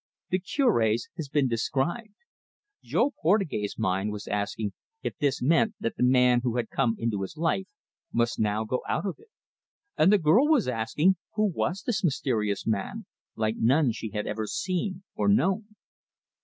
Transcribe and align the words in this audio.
The 0.31 0.39
Cure's 0.39 1.09
has 1.17 1.29
been 1.29 1.47
described. 1.47 2.15
Jo 2.83 3.13
Portugais' 3.21 3.77
mind 3.77 4.11
was 4.11 4.27
asking 4.27 4.73
if 5.03 5.15
this 5.19 5.43
meant 5.43 5.75
that 5.79 5.95
the 5.95 6.01
man 6.01 6.39
who 6.41 6.55
had 6.57 6.71
come 6.71 6.95
into 6.97 7.21
his 7.21 7.37
life 7.37 7.67
must 8.11 8.39
now 8.39 8.63
go 8.63 8.81
out 8.89 9.05
of 9.05 9.19
it; 9.19 9.29
and 9.95 10.11
the 10.11 10.17
girl 10.17 10.47
was 10.47 10.67
asking 10.67 11.17
who 11.35 11.45
was 11.45 11.83
this 11.83 12.03
mysterious 12.03 12.65
man, 12.65 13.05
like 13.35 13.57
none 13.57 13.91
she 13.91 14.09
had 14.09 14.25
ever 14.25 14.47
seen 14.47 15.03
or 15.13 15.27
known. 15.27 15.75